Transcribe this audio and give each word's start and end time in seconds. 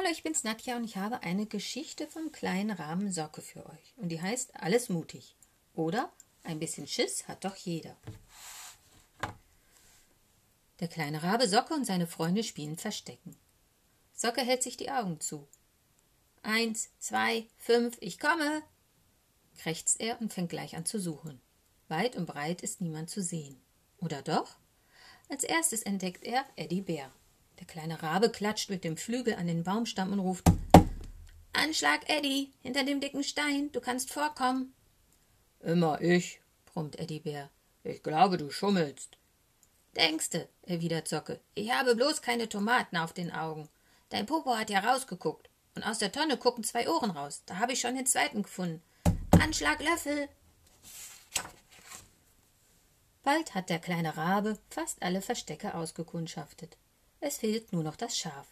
Hallo, 0.00 0.12
ich 0.12 0.22
bin's 0.22 0.44
Nadja 0.44 0.78
und 0.78 0.84
ich 0.84 0.96
habe 0.96 1.22
eine 1.24 1.44
Geschichte 1.44 2.06
vom 2.06 2.32
kleinen 2.32 2.70
Rahmen 2.70 3.12
Socke 3.12 3.42
für 3.42 3.66
euch. 3.66 3.92
Und 3.98 4.08
die 4.08 4.22
heißt 4.22 4.56
Alles 4.56 4.88
mutig. 4.88 5.36
Oder 5.74 6.10
ein 6.42 6.58
bisschen 6.58 6.86
Schiss 6.86 7.28
hat 7.28 7.44
doch 7.44 7.54
jeder. 7.54 7.94
Der 10.78 10.88
kleine 10.88 11.22
Rabe 11.22 11.46
Socke 11.46 11.74
und 11.74 11.84
seine 11.84 12.06
Freunde 12.06 12.44
spielen 12.44 12.78
Verstecken. 12.78 13.36
Socke 14.14 14.40
hält 14.40 14.62
sich 14.62 14.78
die 14.78 14.90
Augen 14.90 15.20
zu. 15.20 15.46
Eins, 16.42 16.88
zwei, 16.98 17.46
fünf, 17.58 17.98
ich 18.00 18.18
komme, 18.18 18.62
krächzt 19.58 20.00
er 20.00 20.18
und 20.22 20.32
fängt 20.32 20.48
gleich 20.48 20.76
an 20.76 20.86
zu 20.86 20.98
suchen. 20.98 21.42
Weit 21.88 22.16
und 22.16 22.24
breit 22.24 22.62
ist 22.62 22.80
niemand 22.80 23.10
zu 23.10 23.22
sehen. 23.22 23.60
Oder 23.98 24.22
doch? 24.22 24.56
Als 25.28 25.44
erstes 25.44 25.82
entdeckt 25.82 26.24
er 26.24 26.46
Eddie 26.56 26.80
Bär. 26.80 27.12
Der 27.60 27.66
kleine 27.66 28.02
Rabe 28.02 28.30
klatscht 28.30 28.70
mit 28.70 28.82
dem 28.82 28.96
Flügel 28.96 29.34
an 29.34 29.46
den 29.46 29.62
Baumstamm 29.62 30.12
und 30.12 30.18
ruft 30.18 30.50
Anschlag, 31.52 32.08
Eddie, 32.08 32.52
hinter 32.62 32.84
dem 32.84 33.00
dicken 33.00 33.22
Stein, 33.22 33.70
du 33.72 33.80
kannst 33.80 34.12
vorkommen. 34.12 34.72
Immer 35.60 36.00
ich, 36.00 36.40
brummt 36.64 36.98
Eddie 36.98 37.20
Bär. 37.20 37.50
Ich 37.84 38.02
glaube, 38.02 38.38
du 38.38 38.50
schummelst. 38.50 39.18
Denkste, 39.94 40.48
erwidert 40.62 41.08
Socke, 41.08 41.40
ich 41.54 41.70
habe 41.70 41.94
bloß 41.94 42.22
keine 42.22 42.48
Tomaten 42.48 42.96
auf 42.96 43.12
den 43.12 43.30
Augen. 43.30 43.68
Dein 44.08 44.26
Popo 44.26 44.56
hat 44.56 44.70
ja 44.70 44.80
rausgeguckt. 44.80 45.50
Und 45.74 45.84
aus 45.84 45.98
der 45.98 46.12
Tonne 46.12 46.36
gucken 46.36 46.64
zwei 46.64 46.88
Ohren 46.88 47.10
raus. 47.10 47.42
Da 47.46 47.58
habe 47.58 47.72
ich 47.72 47.80
schon 47.80 47.94
den 47.94 48.06
zweiten 48.06 48.42
gefunden. 48.42 48.82
Anschlag 49.40 49.82
Löffel. 49.82 50.28
Bald 53.22 53.54
hat 53.54 53.70
der 53.70 53.78
kleine 53.78 54.16
Rabe 54.16 54.58
fast 54.68 55.02
alle 55.02 55.22
Verstecke 55.22 55.74
ausgekundschaftet. 55.74 56.76
Es 57.20 57.38
fehlt 57.38 57.72
nur 57.72 57.82
noch 57.82 57.96
das 57.96 58.16
Schaf. 58.16 58.46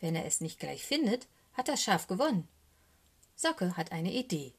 Wenn 0.00 0.14
er 0.14 0.26
es 0.26 0.40
nicht 0.40 0.60
gleich 0.60 0.84
findet, 0.84 1.26
hat 1.54 1.68
das 1.68 1.82
Schaf 1.82 2.06
gewonnen. 2.06 2.46
Socke 3.34 3.76
hat 3.76 3.92
eine 3.92 4.12
Idee. 4.12 4.54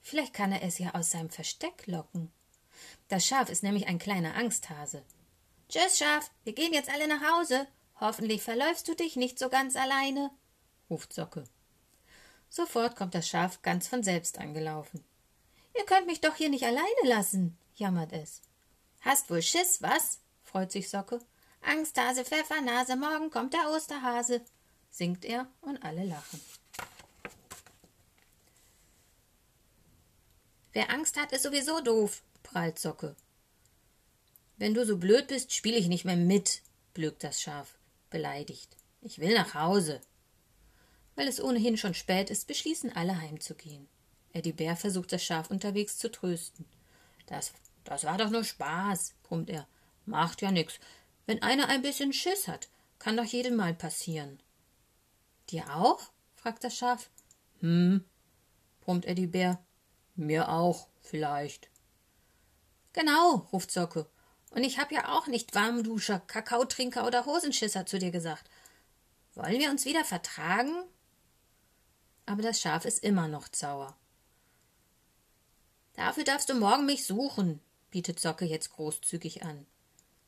Vielleicht 0.00 0.32
kann 0.32 0.52
er 0.52 0.62
es 0.62 0.78
ja 0.78 0.94
aus 0.94 1.10
seinem 1.10 1.30
Versteck 1.30 1.86
locken. 1.86 2.32
Das 3.08 3.26
Schaf 3.26 3.50
ist 3.50 3.62
nämlich 3.62 3.86
ein 3.88 3.98
kleiner 3.98 4.36
Angsthase. 4.36 5.02
Tschüss, 5.68 5.98
Schaf, 5.98 6.30
wir 6.44 6.54
gehen 6.54 6.72
jetzt 6.72 6.90
alle 6.90 7.08
nach 7.08 7.22
Hause. 7.32 7.66
Hoffentlich 8.00 8.42
verläufst 8.42 8.88
du 8.88 8.94
dich 8.94 9.16
nicht 9.16 9.38
so 9.38 9.48
ganz 9.48 9.76
alleine, 9.76 10.30
ruft 10.88 11.12
Socke. 11.12 11.44
Sofort 12.48 12.96
kommt 12.96 13.14
das 13.14 13.28
Schaf 13.28 13.60
ganz 13.62 13.88
von 13.88 14.02
selbst 14.02 14.38
angelaufen. 14.38 15.04
Ihr 15.76 15.84
könnt 15.84 16.06
mich 16.06 16.20
doch 16.20 16.36
hier 16.36 16.48
nicht 16.48 16.64
alleine 16.64 16.86
lassen, 17.04 17.58
jammert 17.74 18.12
es. 18.12 18.40
Hast 19.00 19.30
wohl 19.30 19.42
Schiss, 19.42 19.82
was? 19.82 20.20
freut 20.42 20.72
sich 20.72 20.88
Socke. 20.88 21.20
Angsthase, 21.60 22.24
Pfeffernase, 22.24 22.96
morgen 22.96 23.30
kommt 23.30 23.54
der 23.54 23.70
Osterhase, 23.70 24.40
singt 24.90 25.24
er 25.24 25.46
und 25.60 25.82
alle 25.82 26.04
lachen. 26.04 26.40
Wer 30.72 30.90
Angst 30.90 31.16
hat, 31.16 31.32
ist 31.32 31.42
sowieso 31.42 31.80
doof, 31.80 32.22
prahlt 32.42 32.78
Socke. 32.78 33.16
Wenn 34.56 34.74
du 34.74 34.84
so 34.84 34.96
blöd 34.96 35.28
bist, 35.28 35.52
spiele 35.52 35.76
ich 35.76 35.88
nicht 35.88 36.04
mehr 36.04 36.16
mit, 36.16 36.62
blökt 36.94 37.24
das 37.24 37.40
Schaf, 37.40 37.78
beleidigt. 38.10 38.76
Ich 39.00 39.18
will 39.18 39.34
nach 39.34 39.54
Hause. 39.54 40.00
Weil 41.14 41.28
es 41.28 41.42
ohnehin 41.42 41.76
schon 41.76 41.94
spät 41.94 42.30
ist, 42.30 42.46
beschließen 42.46 42.94
alle 42.94 43.20
heimzugehen. 43.20 43.88
Eddie 44.32 44.52
Bär 44.52 44.76
versucht 44.76 45.12
das 45.12 45.24
Schaf 45.24 45.50
unterwegs 45.50 45.98
zu 45.98 46.10
trösten. 46.10 46.64
Das, 47.26 47.52
das 47.84 48.04
war 48.04 48.18
doch 48.18 48.30
nur 48.30 48.44
Spaß, 48.44 49.14
brummt 49.22 49.50
er. 49.50 49.66
Macht 50.06 50.42
ja 50.42 50.50
nix. 50.50 50.78
Wenn 51.28 51.42
einer 51.42 51.68
ein 51.68 51.82
bisschen 51.82 52.14
Schiss 52.14 52.48
hat, 52.48 52.70
kann 52.98 53.18
doch 53.18 53.24
jedem 53.26 53.54
mal 53.54 53.74
passieren. 53.74 54.42
Dir 55.50 55.76
auch? 55.76 56.00
fragt 56.36 56.64
das 56.64 56.74
Schaf. 56.74 57.10
Hm, 57.60 58.02
brummt 58.80 59.04
Eddie 59.04 59.26
Bär. 59.26 59.62
Mir 60.14 60.48
auch, 60.48 60.88
vielleicht. 61.02 61.68
Genau, 62.94 63.46
ruft 63.52 63.70
Socke. 63.70 64.08
Und 64.52 64.64
ich 64.64 64.78
hab 64.78 64.90
ja 64.90 65.14
auch 65.18 65.26
nicht 65.26 65.54
Warmduscher, 65.54 66.18
Kakaotrinker 66.18 67.06
oder 67.06 67.26
Hosenschisser 67.26 67.84
zu 67.84 67.98
dir 67.98 68.10
gesagt. 68.10 68.48
Wollen 69.34 69.58
wir 69.58 69.68
uns 69.68 69.84
wieder 69.84 70.06
vertragen? 70.06 70.72
Aber 72.24 72.40
das 72.40 72.58
Schaf 72.58 72.86
ist 72.86 73.04
immer 73.04 73.28
noch 73.28 73.48
sauer. 73.52 73.98
Dafür 75.92 76.24
darfst 76.24 76.48
du 76.48 76.54
morgen 76.54 76.86
mich 76.86 77.04
suchen, 77.04 77.60
bietet 77.90 78.18
Socke 78.18 78.46
jetzt 78.46 78.70
großzügig 78.70 79.42
an. 79.42 79.66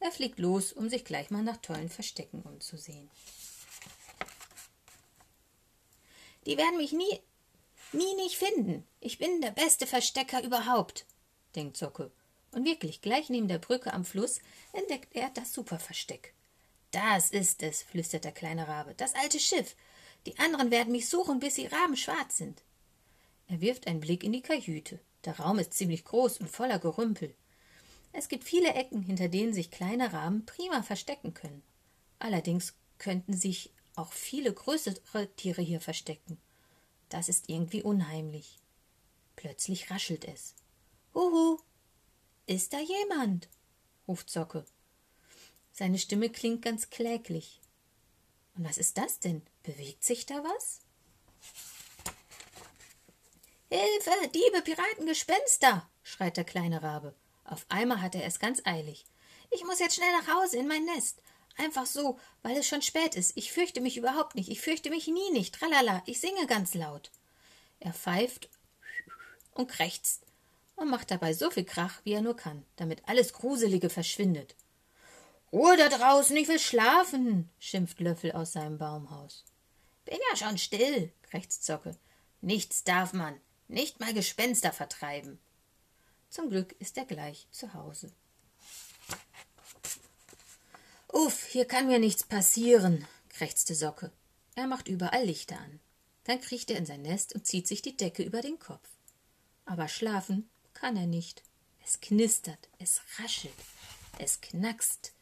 Er 0.00 0.10
fliegt 0.10 0.38
los, 0.38 0.72
um 0.72 0.88
sich 0.88 1.04
gleich 1.04 1.30
mal 1.30 1.42
nach 1.42 1.58
tollen 1.58 1.90
Verstecken 1.90 2.42
umzusehen. 2.42 3.10
Die 6.46 6.56
werden 6.56 6.78
mich 6.78 6.92
nie, 6.92 7.20
nie 7.92 8.14
nicht 8.14 8.36
finden. 8.36 8.86
Ich 9.00 9.18
bin 9.18 9.42
der 9.42 9.50
beste 9.50 9.86
Verstecker 9.86 10.42
überhaupt, 10.42 11.04
denkt 11.54 11.76
Socke. 11.76 12.10
Und 12.52 12.64
wirklich, 12.64 13.02
gleich 13.02 13.28
neben 13.28 13.46
der 13.46 13.58
Brücke 13.58 13.92
am 13.92 14.04
Fluss 14.04 14.40
entdeckt 14.72 15.14
er 15.14 15.30
das 15.30 15.52
Superversteck. 15.52 16.34
Das 16.90 17.30
ist 17.30 17.62
es, 17.62 17.82
flüstert 17.82 18.24
der 18.24 18.32
kleine 18.32 18.66
Rabe, 18.66 18.94
das 18.94 19.14
alte 19.14 19.38
Schiff. 19.38 19.76
Die 20.26 20.38
anderen 20.38 20.70
werden 20.70 20.92
mich 20.92 21.08
suchen, 21.08 21.38
bis 21.38 21.54
sie 21.54 21.66
rabenschwarz 21.66 22.38
sind. 22.38 22.62
Er 23.46 23.60
wirft 23.60 23.86
einen 23.86 24.00
Blick 24.00 24.24
in 24.24 24.32
die 24.32 24.42
Kajüte. 24.42 24.98
Der 25.24 25.38
Raum 25.38 25.58
ist 25.58 25.74
ziemlich 25.74 26.04
groß 26.04 26.38
und 26.38 26.50
voller 26.50 26.78
Gerümpel. 26.78 27.34
Es 28.12 28.28
gibt 28.28 28.44
viele 28.44 28.74
Ecken, 28.74 29.02
hinter 29.02 29.28
denen 29.28 29.54
sich 29.54 29.70
kleine 29.70 30.12
Raben 30.12 30.44
prima 30.44 30.82
verstecken 30.82 31.34
können. 31.34 31.62
Allerdings 32.18 32.74
könnten 32.98 33.34
sich 33.34 33.72
auch 33.96 34.12
viele 34.12 34.52
größere 34.52 35.28
Tiere 35.36 35.62
hier 35.62 35.80
verstecken. 35.80 36.38
Das 37.08 37.28
ist 37.28 37.48
irgendwie 37.48 37.82
unheimlich. 37.82 38.58
Plötzlich 39.36 39.90
raschelt 39.90 40.24
es. 40.26 40.54
Huhu! 41.14 41.58
Ist 42.46 42.72
da 42.72 42.80
jemand? 42.80 43.48
ruft 44.06 44.30
Socke. 44.30 44.64
Seine 45.72 45.98
Stimme 45.98 46.30
klingt 46.30 46.62
ganz 46.62 46.90
kläglich. 46.90 47.60
Und 48.56 48.64
was 48.64 48.76
ist 48.76 48.98
das 48.98 49.20
denn? 49.20 49.42
Bewegt 49.62 50.04
sich 50.04 50.26
da 50.26 50.42
was? 50.44 50.80
Hilfe, 53.70 54.28
Diebe, 54.34 54.62
Piraten, 54.62 55.06
Gespenster! 55.06 55.88
schreit 56.02 56.36
der 56.36 56.44
kleine 56.44 56.82
Rabe. 56.82 57.14
Auf 57.50 57.66
einmal 57.68 58.00
hat 58.00 58.14
er 58.14 58.24
es 58.24 58.38
ganz 58.38 58.62
eilig. 58.64 59.04
Ich 59.50 59.64
muss 59.64 59.80
jetzt 59.80 59.96
schnell 59.96 60.12
nach 60.12 60.34
Hause 60.34 60.56
in 60.58 60.68
mein 60.68 60.84
Nest. 60.84 61.20
Einfach 61.58 61.84
so, 61.84 62.18
weil 62.42 62.56
es 62.56 62.68
schon 62.68 62.80
spät 62.80 63.16
ist. 63.16 63.36
Ich 63.36 63.52
fürchte 63.52 63.80
mich 63.80 63.96
überhaupt 63.96 64.36
nicht. 64.36 64.48
Ich 64.48 64.60
fürchte 64.60 64.88
mich 64.88 65.08
nie 65.08 65.30
nicht. 65.32 65.56
Tralala, 65.56 66.02
ich 66.06 66.20
singe 66.20 66.46
ganz 66.46 66.74
laut. 66.74 67.10
Er 67.80 67.92
pfeift 67.92 68.48
und 69.52 69.68
krächzt 69.68 70.24
und 70.76 70.90
macht 70.90 71.10
dabei 71.10 71.34
so 71.34 71.50
viel 71.50 71.64
Krach, 71.64 72.00
wie 72.04 72.12
er 72.12 72.22
nur 72.22 72.36
kann, 72.36 72.64
damit 72.76 73.02
alles 73.08 73.32
Gruselige 73.32 73.90
verschwindet. 73.90 74.54
Ruhe 75.52 75.76
da 75.76 75.88
draußen, 75.88 76.36
ich 76.36 76.46
will 76.46 76.60
schlafen, 76.60 77.50
schimpft 77.58 77.98
Löffel 77.98 78.30
aus 78.32 78.52
seinem 78.52 78.78
Baumhaus. 78.78 79.44
Bin 80.04 80.18
ja 80.30 80.36
schon 80.36 80.56
still, 80.56 81.12
krächzt 81.22 81.64
Zocke. 81.64 81.96
Nichts 82.40 82.84
darf 82.84 83.12
man, 83.12 83.40
nicht 83.66 83.98
mal 83.98 84.14
Gespenster 84.14 84.72
vertreiben. 84.72 85.40
Zum 86.30 86.48
Glück 86.48 86.72
ist 86.78 86.96
er 86.96 87.04
gleich 87.04 87.48
zu 87.50 87.74
Hause. 87.74 88.12
Uff, 91.12 91.44
hier 91.46 91.64
kann 91.64 91.88
mir 91.88 91.98
nichts 91.98 92.22
passieren, 92.22 93.04
krächzte 93.28 93.74
Socke. 93.74 94.12
Er 94.54 94.68
macht 94.68 94.86
überall 94.86 95.24
Lichter 95.24 95.58
an. 95.58 95.80
Dann 96.24 96.40
kriecht 96.40 96.70
er 96.70 96.78
in 96.78 96.86
sein 96.86 97.02
Nest 97.02 97.34
und 97.34 97.46
zieht 97.46 97.66
sich 97.66 97.82
die 97.82 97.96
Decke 97.96 98.22
über 98.22 98.42
den 98.42 98.60
Kopf. 98.60 98.88
Aber 99.64 99.88
schlafen 99.88 100.48
kann 100.72 100.96
er 100.96 101.06
nicht. 101.06 101.42
Es 101.84 102.00
knistert, 102.00 102.68
es 102.78 103.00
raschelt, 103.18 103.52
es 104.18 104.40
knackst. 104.40 105.12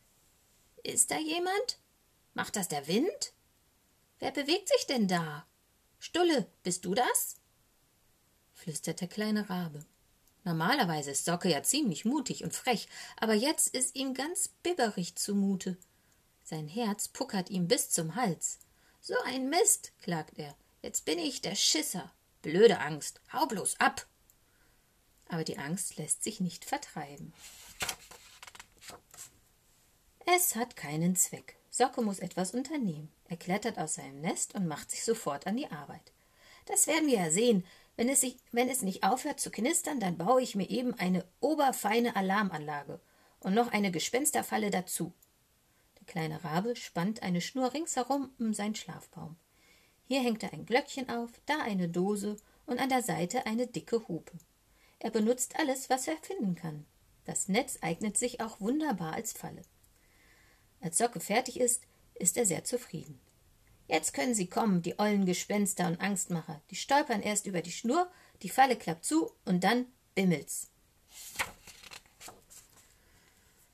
Ist 0.83 1.11
da 1.11 1.19
jemand? 1.19 1.79
Macht 2.35 2.57
das 2.57 2.69
der 2.69 2.87
Wind? 2.87 3.33
Wer 4.19 4.33
bewegt 4.33 4.69
sich 4.69 4.87
denn 4.87 5.09
da? 5.09 5.47
Stulle, 5.99 6.51
bist 6.63 6.85
du 6.85 6.95
das? 6.95 7.37
flüstert 8.53 9.01
der 9.01 9.09
kleine 9.09 9.49
Rabe. 9.49 9.87
Normalerweise 10.49 11.11
ist 11.11 11.27
Socke 11.27 11.51
ja 11.51 11.63
ziemlich 11.63 12.07
mutig 12.07 12.43
und 12.43 12.55
frech, 12.55 12.89
aber 13.19 13.35
jetzt 13.35 13.69
ist 13.69 13.95
ihm 13.95 14.15
ganz 14.15 14.49
bibberig 14.49 15.15
zumute. 15.15 15.77
Sein 16.43 16.69
Herz 16.69 17.07
puckert 17.09 17.51
ihm 17.51 17.69
bis 17.69 17.91
zum 17.91 18.15
Hals. 18.15 18.59
So 19.03 19.13
ein 19.27 19.51
Mist, 19.51 19.93
klagt 20.01 20.39
er. 20.39 20.57
Jetzt 20.81 21.05
bin 21.05 21.19
ich 21.19 21.43
der 21.43 21.55
Schisser. 21.55 22.11
Blöde 22.41 22.81
Angst. 22.81 23.21
Hau 23.31 23.45
bloß 23.45 23.79
ab. 23.79 24.07
Aber 25.29 25.45
die 25.45 25.59
Angst 25.59 25.99
lässt 25.99 26.25
sich 26.25 26.41
nicht 26.41 26.65
vertreiben. 26.65 27.35
Es 30.25 30.57
hat 30.57 30.77
keinen 30.77 31.15
Zweck. 31.15 31.57
Socke 31.69 32.01
muss 32.01 32.21
etwas 32.21 32.53
unternehmen. 32.53 33.13
Er 33.29 33.37
klettert 33.37 33.77
aus 33.77 33.97
seinem 33.97 34.23
Nest 34.23 34.55
und 34.55 34.67
macht 34.67 34.91
sich 34.91 35.05
sofort 35.05 35.47
an 35.47 35.59
die 35.59 35.71
Arbeit. 35.71 36.11
Das 36.65 36.87
werden 36.87 37.07
wir 37.07 37.19
ja 37.19 37.31
sehen, 37.31 37.67
wenn 37.99 38.09
es, 38.09 38.21
sich, 38.21 38.37
wenn 38.53 38.69
es 38.69 38.83
nicht 38.83 39.03
aufhört 39.03 39.41
zu 39.41 39.51
knistern, 39.51 39.99
dann 39.99 40.17
baue 40.17 40.41
ich 40.41 40.55
mir 40.55 40.71
eben 40.71 40.95
eine 40.95 41.25
oberfeine 41.41 42.15
Alarmanlage 42.15 43.01
und 43.41 43.55
noch 43.55 43.73
eine 43.73 43.91
Hier 50.07 50.21
hängte 50.21 50.53
ein 50.53 50.65
Glöckchen 50.65 51.09
auf, 51.11 51.33
da 51.45 51.59
eine 51.61 51.89
Dose 51.89 52.37
und 52.67 52.79
an 52.79 52.89
der 52.89 53.03
Seite 53.03 53.47
eine 53.47 53.67
dicke 53.67 54.07
Hupe. 54.07 54.39
Er 55.01 55.11
benutzt 55.11 55.59
alles, 55.59 55.91
was 55.91 56.07
er 56.07 56.19
finden 56.19 56.55
kann. 56.55 56.87
Das 57.25 57.49
Netz 57.49 57.79
eignet 57.83 58.17
sich 58.17 58.41
auch 58.41 58.61
wunderbar 58.61 59.15
als 59.15 59.33
Falle. 59.33 59.63
Als 60.81 60.99
Socke 60.99 61.19
fertig 61.19 61.59
ist, 61.59 61.83
ist 62.15 62.37
er 62.37 62.47
sehr 62.47 62.63
zufrieden. 62.63 63.21
Jetzt 63.89 64.13
können 64.13 64.35
sie 64.35 64.47
kommen, 64.47 64.83
die 64.83 64.99
ollen 64.99 65.25
Gespenster 65.25 65.87
und 65.87 66.01
Angstmacher. 66.01 66.61
Die 66.71 66.77
stolpern 66.77 67.23
erst 67.23 67.47
über 67.47 67.63
die 67.63 67.73
Schnur, 67.73 68.09
die 68.43 68.51
Falle 68.51 68.77
klappt 68.77 69.05
zu 69.05 69.33
und 69.47 69.65
dann 69.65 69.87
bimmelt's. 70.15 70.69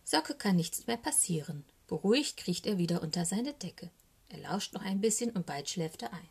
Socke 0.05 0.35
kann 0.35 0.57
nichts 0.57 0.87
mehr 0.87 0.97
passieren. 0.97 1.65
Beruhigt 1.89 2.37
kriecht 2.37 2.67
er 2.67 2.79
wieder 2.79 3.03
unter 3.03 3.25
seine 3.25 3.53
Decke. 3.53 3.91
Er 4.29 4.39
lauscht 4.39 4.73
noch 4.73 4.83
ein 4.83 5.01
bisschen 5.01 5.31
und 5.31 5.47
bald 5.47 5.69
schläft 5.69 6.03
er 6.03 6.13
ein. 6.13 6.29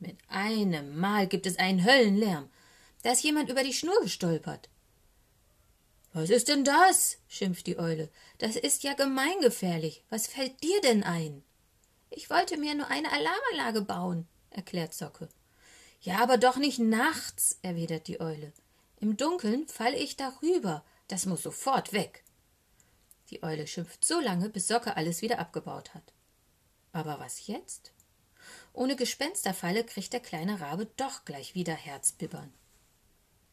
Mit 0.00 0.16
einem 0.28 0.98
Mal 0.98 1.28
gibt 1.28 1.46
es 1.46 1.58
einen 1.58 1.84
Höllenlärm. 1.84 2.50
Da 3.02 3.12
ist 3.12 3.22
jemand 3.22 3.48
über 3.50 3.62
die 3.62 3.72
Schnur 3.72 4.00
gestolpert. 4.02 4.68
Was 6.12 6.30
ist 6.30 6.48
denn 6.48 6.64
das? 6.64 7.18
schimpft 7.28 7.66
die 7.68 7.78
Eule. 7.78 8.08
Das 8.38 8.56
ist 8.56 8.82
ja 8.82 8.94
gemeingefährlich. 8.94 10.02
Was 10.10 10.26
fällt 10.26 10.62
dir 10.62 10.80
denn 10.80 11.04
ein? 11.04 11.44
Ich 12.10 12.28
wollte 12.28 12.56
mir 12.56 12.74
nur 12.74 12.88
eine 12.88 13.10
Alarmanlage 13.12 13.82
bauen, 13.82 14.26
erklärt 14.50 14.94
Socke. 14.94 15.28
Ja, 16.00 16.18
aber 16.18 16.38
doch 16.38 16.56
nicht 16.56 16.78
nachts, 16.78 17.58
erwidert 17.62 18.08
die 18.08 18.20
Eule. 18.20 18.52
Im 18.98 19.16
Dunkeln 19.16 19.68
falle 19.68 19.96
ich 19.96 20.16
darüber. 20.16 20.84
Das 21.08 21.26
muss 21.26 21.42
sofort 21.42 21.92
weg. 21.92 22.24
Die 23.30 23.42
Eule 23.42 23.66
schimpft 23.66 24.04
so 24.04 24.18
lange, 24.20 24.48
bis 24.48 24.66
Socke 24.66 24.96
alles 24.96 25.22
wieder 25.22 25.38
abgebaut 25.38 25.94
hat. 25.94 26.12
Aber 26.92 27.20
was 27.20 27.46
jetzt? 27.46 27.92
Ohne 28.72 28.96
Gespensterfalle 28.96 29.84
kriegt 29.84 30.12
der 30.12 30.20
kleine 30.20 30.60
Rabe 30.60 30.86
doch 30.96 31.24
gleich 31.24 31.54
wieder 31.54 31.74
Herzbibbern. 31.74 32.52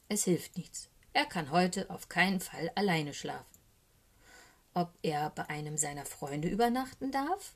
Es 0.09 0.23
hilft 0.23 0.57
nichts. 0.57 0.89
Er 1.13 1.25
kann 1.25 1.51
heute 1.51 1.89
auf 1.89 2.09
keinen 2.09 2.39
Fall 2.39 2.71
alleine 2.75 3.13
schlafen. 3.13 3.45
Ob 4.73 4.93
er 5.01 5.31
bei 5.31 5.49
einem 5.49 5.77
seiner 5.77 6.05
Freunde 6.05 6.47
übernachten 6.47 7.11
darf? 7.11 7.53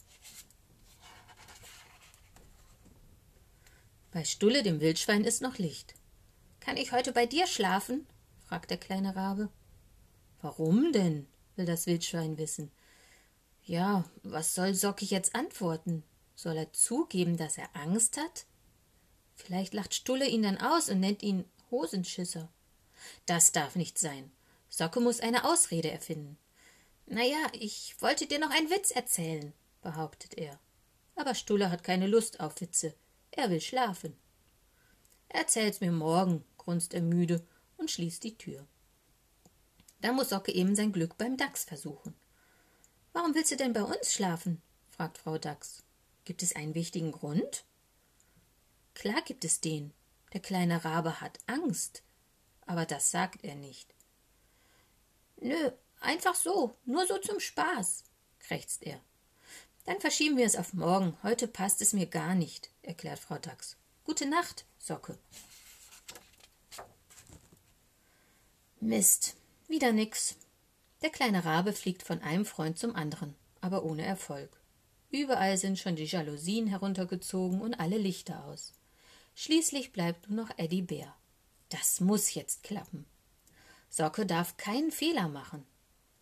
Bei 4.12 4.26
Stulle, 4.26 4.62
dem 4.62 4.82
Wildschwein, 4.82 5.24
ist 5.24 5.42
noch 5.42 5.58
Licht. 5.58 5.94
Kann 6.60 6.76
ich 6.76 6.92
heute 6.92 7.14
bei 7.14 7.26
dir 7.26 7.48
schlafen? 7.48 8.06
fragt 8.44 8.70
der 8.70 8.78
kleine 8.78 9.16
Rabe. 9.16 9.50
Warum 10.42 10.92
denn? 10.92 11.28
will 11.56 11.66
das 11.66 11.86
Wildschwein 11.86 12.38
wissen. 12.38 12.72
Ja, 13.64 14.04
was 14.24 14.54
soll 14.54 14.74
Sockig 14.74 15.12
jetzt 15.12 15.34
antworten? 15.34 16.04
Soll 16.36 16.58
er 16.58 16.74
zugeben, 16.74 17.38
dass 17.38 17.58
er 17.58 17.74
Angst 17.74 18.18
hat? 18.18 18.46
Vielleicht 19.34 19.74
lacht 19.74 19.94
Stulle 19.94 20.28
ihn 20.28 20.44
dann 20.44 20.58
aus 20.58 20.90
und 20.90 21.00
nennt 21.00 21.24
ihn 21.24 21.46
Hosenschisser. 21.70 22.50
Das 23.26 23.54
darf 23.54 23.76
nicht 23.76 23.98
sein. 23.98 24.32
Socke 24.70 25.00
muss 25.00 25.22
eine 25.22 25.46
Ausrede 25.46 25.90
erfinden. 25.90 26.38
Na 27.06 27.24
ja, 27.24 27.48
ich 27.54 27.96
wollte 28.00 28.26
dir 28.26 28.40
noch 28.40 28.52
einen 28.52 28.70
Witz 28.70 28.92
erzählen, 28.92 29.54
behauptet 29.82 30.38
er. 30.38 30.60
Aber 31.16 31.36
Stulle 31.36 31.70
hat 31.70 31.84
keine 31.84 32.08
Lust 32.08 32.40
auf 32.40 32.60
Witze. 32.60 32.94
Er 33.32 33.50
will 33.50 33.62
schlafen. 33.62 34.16
Erzähl's 35.30 35.80
mir 35.80 35.92
morgen, 35.92 36.44
grunzt 36.58 36.94
er 36.94 37.02
müde 37.02 37.46
und 37.78 37.90
schließt 37.90 38.24
die 38.24 38.38
Tür. 38.38 38.68
Da 40.02 40.12
muss 40.12 40.30
Socke 40.30 40.52
eben 40.52 40.76
sein 40.76 40.92
Glück 40.92 41.18
beim 41.18 41.38
Dachs 41.38 41.64
versuchen. 41.64 42.16
Warum 43.14 43.36
willst 43.36 43.52
du 43.52 43.56
denn 43.56 43.74
bei 43.74 43.84
uns 43.84 44.14
schlafen? 44.14 44.62
fragt 44.90 45.18
Frau 45.18 45.38
Dachs. 45.38 45.84
Gibt 46.26 46.44
es 46.44 46.56
einen 46.56 46.76
wichtigen 46.76 47.12
Grund? 47.12 47.66
Klar 48.94 49.22
gibt 49.22 49.46
es 49.46 49.62
den. 49.62 49.94
Der 50.34 50.42
kleine 50.42 50.84
Rabe 50.84 51.22
hat 51.22 51.40
Angst. 51.46 52.04
Aber 52.66 52.86
das 52.86 53.12
sagt 53.12 53.44
er 53.44 53.56
nicht. 53.56 53.94
Nö, 55.38 55.72
einfach 56.00 56.36
so, 56.36 56.76
nur 56.86 57.06
so 57.08 57.18
zum 57.18 57.40
Spaß, 57.40 58.04
krächzt 58.40 58.84
er. 58.84 59.00
Dann 59.86 60.00
verschieben 60.00 60.38
wir 60.38 60.46
es 60.46 60.56
auf 60.56 60.74
morgen. 60.74 61.18
Heute 61.24 61.48
passt 61.48 61.82
es 61.82 61.94
mir 61.94 62.06
gar 62.06 62.36
nicht, 62.36 62.71
erklärt 62.84 63.20
Frau 63.20 63.38
Dachs. 63.38 63.78
Gute 64.04 64.26
Nacht, 64.26 64.66
Socke. 64.80 65.18
Mist, 68.80 69.36
wieder 69.68 69.92
nix. 69.92 70.36
Der 71.02 71.10
kleine 71.10 71.46
Rabe 71.46 71.74
fliegt 71.74 72.04
von 72.04 72.22
einem 72.22 72.46
Freund 72.46 72.80
zum 72.80 72.96
anderen, 72.96 73.36
aber 73.60 73.84
ohne 73.84 74.04
Erfolg. 74.04 74.50
Überall 75.12 75.58
sind 75.58 75.78
schon 75.78 75.96
die 75.96 76.06
Jalousien 76.06 76.68
heruntergezogen 76.68 77.62
und 77.62 77.76
alle 77.76 77.98
Lichter 77.98 78.46
aus. 78.46 78.74
Schließlich 79.36 79.92
bleibt 79.92 80.30
nur 80.30 80.46
noch 80.46 80.58
Eddie 80.58 80.82
Bär. 80.82 81.16
Das 81.70 82.00
muss 82.00 82.34
jetzt 82.34 82.64
klappen. 82.64 83.06
Socke 83.90 84.26
darf 84.26 84.58
keinen 84.58 84.92
Fehler 84.92 85.28
machen. 85.28 85.66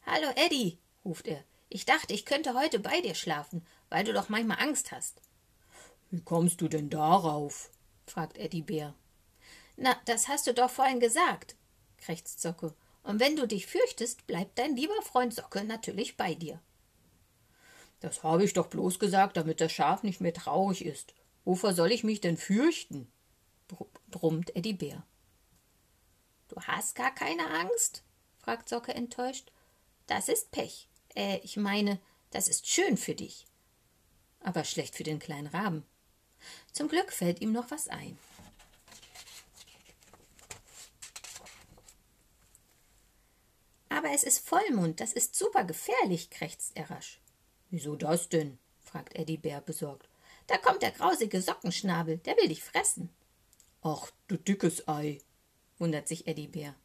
Hallo 0.05 0.27
Eddie, 0.35 0.79
ruft 1.05 1.27
er. 1.27 1.43
Ich 1.69 1.85
dachte, 1.85 2.13
ich 2.13 2.25
könnte 2.25 2.55
heute 2.55 2.79
bei 2.79 2.99
dir 3.01 3.13
schlafen, 3.13 3.65
weil 3.89 4.03
du 4.03 4.11
doch 4.11 4.29
manchmal 4.29 4.59
Angst 4.59 4.91
hast. 4.91 5.21
Wie 6.11 6.21
kommst 6.21 6.61
du 6.61 6.67
denn 6.67 6.89
darauf? 6.89 7.69
fragt 8.07 8.37
Eddie 8.37 8.63
Bär. 8.63 8.95
Na, 9.77 9.95
das 10.05 10.27
hast 10.27 10.47
du 10.47 10.53
doch 10.53 10.69
vorhin 10.69 10.99
gesagt, 10.99 11.55
krächzt 11.97 12.41
Socke 12.41 12.73
und 13.03 13.19
wenn 13.19 13.35
du 13.35 13.47
dich 13.47 13.67
fürchtest, 13.67 14.27
bleibt 14.27 14.57
dein 14.57 14.75
lieber 14.75 15.01
Freund 15.03 15.33
Socke 15.33 15.63
natürlich 15.63 16.17
bei 16.17 16.35
dir. 16.35 16.61
Das 17.99 18.23
habe 18.23 18.43
ich 18.43 18.53
doch 18.53 18.67
bloß 18.67 18.99
gesagt, 18.99 19.37
damit 19.37 19.61
das 19.61 19.71
Schaf 19.71 20.03
nicht 20.03 20.21
mehr 20.21 20.33
traurig 20.33 20.85
ist. 20.85 21.13
Wovor 21.45 21.73
soll 21.73 21.91
ich 21.91 22.03
mich 22.03 22.21
denn 22.21 22.37
fürchten? 22.37 23.11
brummt 24.09 24.55
Eddie 24.55 24.73
Bär. 24.73 25.05
Du 26.47 26.55
hast 26.61 26.95
gar 26.95 27.13
keine 27.13 27.47
Angst? 27.49 28.03
fragt 28.39 28.69
Socke 28.69 28.93
enttäuscht. 28.93 29.51
Das 30.07 30.27
ist 30.27 30.51
Pech. 30.51 30.89
Äh, 31.15 31.37
ich 31.43 31.55
meine, 31.57 31.99
das 32.31 32.47
ist 32.47 32.67
schön 32.67 32.97
für 32.97 33.15
dich. 33.15 33.45
Aber 34.39 34.63
schlecht 34.63 34.95
für 34.95 35.03
den 35.03 35.19
kleinen 35.19 35.47
Raben. 35.47 35.85
Zum 36.71 36.87
Glück 36.87 37.11
fällt 37.11 37.41
ihm 37.41 37.51
noch 37.51 37.71
was 37.71 37.87
ein. 37.87 38.17
Aber 43.89 44.11
es 44.13 44.23
ist 44.23 44.47
Vollmond, 44.47 45.01
das 45.01 45.13
ist 45.13 45.35
super 45.35 45.65
gefährlich, 45.65 46.29
krächzt 46.29 46.71
er 46.75 46.89
rasch. 46.89 47.19
Wieso 47.69 47.95
das 47.95 48.29
denn? 48.29 48.57
fragt 48.79 49.15
Eddie 49.15 49.37
Bär 49.37 49.61
besorgt. 49.61 50.07
Da 50.47 50.57
kommt 50.57 50.81
der 50.81 50.91
grausige 50.91 51.41
Sockenschnabel, 51.41 52.17
der 52.19 52.37
will 52.37 52.47
dich 52.47 52.63
fressen. 52.63 53.09
Ach, 53.81 54.09
du 54.27 54.37
dickes 54.37 54.87
Ei, 54.87 55.19
wundert 55.77 56.07
sich 56.07 56.27
Eddie 56.27 56.47
Bär. 56.47 56.75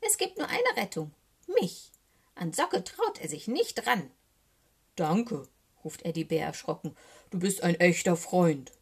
Es 0.00 0.18
gibt 0.18 0.38
nur 0.38 0.48
eine 0.48 0.76
Rettung, 0.76 1.12
mich. 1.46 1.92
An 2.34 2.52
Socke 2.52 2.82
traut 2.82 3.20
er 3.20 3.28
sich 3.28 3.48
nicht 3.48 3.86
ran. 3.86 4.10
Danke, 4.96 5.48
ruft 5.84 6.04
Eddie 6.04 6.24
Bär 6.24 6.46
erschrocken. 6.46 6.96
Du 7.30 7.38
bist 7.38 7.62
ein 7.62 7.74
echter 7.76 8.16
Freund. 8.16 8.72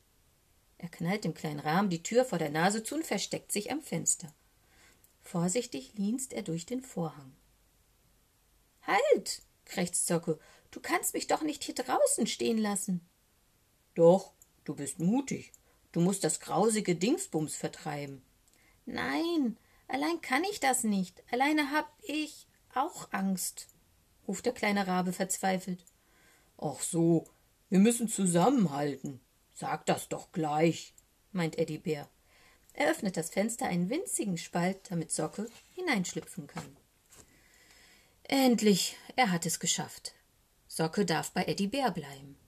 Er 0.83 0.89
knallt 0.89 1.25
dem 1.25 1.35
kleinen 1.35 1.61
Rahmen 1.61 1.91
die 1.91 2.03
Tür 2.03 2.25
vor 2.25 2.39
der 2.39 2.49
Nase 2.49 2.83
zu 2.83 2.95
und 2.95 3.05
versteckt 3.05 3.53
sich 3.53 3.71
am 3.71 3.83
Fenster. 3.83 4.33
Vorsichtig 5.21 5.93
lienst 5.97 6.33
er 6.33 6.41
durch 6.41 6.65
den 6.65 6.81
Vorhang. 6.81 7.37
Halt, 8.81 9.43
krächzt 9.67 10.07
Socke, 10.07 10.39
du 10.71 10.81
kannst 10.81 11.13
mich 11.13 11.27
doch 11.27 11.43
nicht 11.43 11.65
hier 11.65 11.75
draußen 11.75 12.27
stehen 12.27 12.57
lassen. 12.57 13.03
Doch, 13.95 14.33
du 14.65 14.75
bist 14.75 15.01
mutig. 15.01 15.53
Du 15.93 16.01
musst 16.01 16.25
das 16.25 16.41
grausige 16.41 16.97
Dingsbums 16.97 17.57
vertreiben. 17.57 18.23
Nein, 18.87 19.59
allein 19.87 20.23
kann 20.23 20.45
ich 20.45 20.61
das 20.61 20.83
nicht. 20.83 21.23
Alleine 21.31 21.73
hab 21.73 21.93
ich 22.01 22.47
auch 22.75 23.13
Angst, 23.13 23.69
ruft 24.27 24.47
der 24.47 24.55
kleine 24.55 24.87
Rabe 24.87 25.13
verzweifelt. 25.13 25.85
Ach 26.57 26.81
so, 26.81 27.29
wir 27.69 27.81
müssen 27.81 28.09
zusammenhalten. 28.09 29.21
Sag 29.61 29.85
das 29.85 30.09
doch 30.09 30.33
gleich, 30.33 30.95
meint 31.33 31.59
Eddie 31.59 31.77
Bär. 31.77 32.09
Er 32.73 32.91
öffnet 32.91 33.19
das 33.19 33.29
Fenster 33.29 33.67
einen 33.67 33.91
winzigen 33.91 34.39
Spalt, 34.39 34.91
damit 34.91 35.13
Socke 35.13 35.51
hineinschlüpfen 35.75 36.47
kann. 36.47 36.79
Endlich, 38.23 38.97
er 39.17 39.31
hat 39.31 39.45
es 39.45 39.61
geschafft. 39.61 40.15
Socke 40.67 41.05
darf 41.05 41.33
bei 41.33 41.45
Eddie 41.45 41.67
Bär 41.67 41.91
bleiben. 41.91 42.39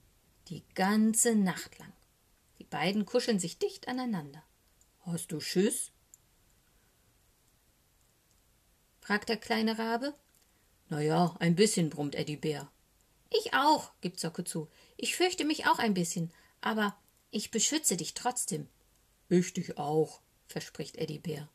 Die 0.47 0.63
ganze 0.73 1.35
Nacht 1.35 1.77
lang. 1.77 1.93
Die 2.57 2.63
beiden 2.63 3.05
kuscheln 3.05 3.37
sich 3.37 3.59
dicht 3.59 3.87
aneinander. 3.87 4.41
Hast 5.01 5.31
du 5.31 5.39
Schiss? 5.39 5.91
fragt 9.01 9.29
der 9.29 9.37
kleine 9.37 9.77
Rabe. 9.77 10.15
Na 10.89 10.99
ja, 10.99 11.35
ein 11.37 11.53
bisschen, 11.53 11.91
brummt 11.91 12.15
Eddie 12.15 12.37
Bär. 12.37 12.71
Ich 13.29 13.53
auch, 13.53 13.91
gibt 14.01 14.19
Socke 14.19 14.43
zu. 14.43 14.67
Ich 14.97 15.15
fürchte 15.15 15.45
mich 15.45 15.67
auch 15.67 15.77
ein 15.77 15.93
bisschen, 15.93 16.33
aber 16.59 16.97
ich 17.33 17.51
beschütze 17.51 17.97
dich 17.97 18.13
trotzdem. 18.13 18.67
Ich 19.27 19.53
dich 19.53 19.77
auch, 19.77 20.21
verspricht 20.45 20.97
Eddie 20.97 21.19
Bär. 21.19 21.49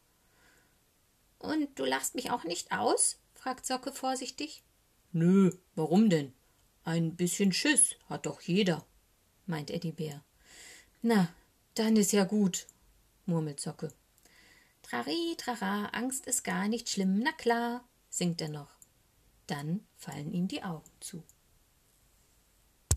Und 1.38 1.78
du 1.78 1.85
lachst 1.85 2.14
mich 2.14 2.30
auch 2.30 2.44
nicht 2.44 2.73
aus? 2.73 3.18
fragt 3.35 3.64
Socke 3.64 3.92
vorsichtig. 3.92 4.64
Nö, 5.12 5.52
warum 5.76 6.11
denn? 6.11 6.32
Ein 6.85 7.14
bisschen 7.14 7.52
Schiss 7.52 7.94
hat 8.06 8.26
doch 8.26 8.40
jeder, 8.40 8.85
meint 9.47 9.70
Eddie 9.70 9.92
Bär. 9.92 10.25
Na, 11.02 11.32
Dann 11.75 11.94
ist 11.97 12.12
ja 12.12 12.25
gut, 12.25 12.66
murmelt 13.25 13.61
Socke. 13.61 13.92
Trari, 14.82 15.37
trara, 15.38 15.87
Angst 15.92 16.26
ist 16.26 16.42
gar 16.42 16.66
nicht 16.66 16.88
schlimm, 16.88 17.20
na 17.20 17.30
klar, 17.32 17.85
singt 18.11 18.40
er 18.40 18.49
noch. 18.49 18.70
Dann 19.47 19.87
fallen 19.97 20.32
ihm 20.32 20.49
die 20.49 20.64
Augen 20.64 20.90
zu. 20.99 21.23